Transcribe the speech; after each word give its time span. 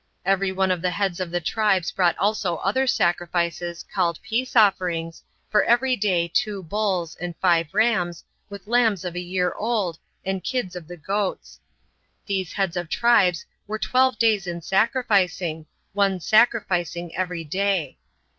Every 0.25 0.51
one 0.51 0.71
of 0.71 0.81
the 0.81 0.89
heads 0.89 1.19
of 1.19 1.29
the 1.29 1.39
tribes 1.39 1.91
brought 1.91 2.17
also 2.17 2.55
other 2.57 2.87
sacrifices, 2.87 3.85
called 3.93 4.19
peace 4.23 4.55
offerings, 4.55 5.21
for 5.51 5.63
every 5.63 5.95
day 5.95 6.27
two 6.27 6.63
bulls, 6.63 7.15
and 7.17 7.35
five 7.37 7.67
rams, 7.71 8.23
with 8.49 8.65
lambs 8.65 9.05
of 9.05 9.13
a 9.15 9.19
year 9.19 9.53
old, 9.53 9.99
and 10.25 10.43
kids 10.43 10.75
of 10.75 10.87
the 10.87 10.97
goats. 10.97 11.59
These 12.25 12.53
heads 12.53 12.75
of 12.75 12.89
tribes 12.89 13.45
were 13.67 13.77
twelve 13.77 14.17
days 14.17 14.47
in 14.47 14.63
sacrificing, 14.63 15.67
one 15.93 16.19
sacrificing 16.19 17.15
every 17.15 17.43
day. 17.43 17.99